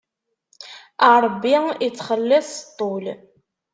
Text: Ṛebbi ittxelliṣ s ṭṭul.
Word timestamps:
Ṛebbi 1.23 1.55
ittxelliṣ 1.87 2.47
s 2.57 2.61
ṭṭul. 2.67 3.05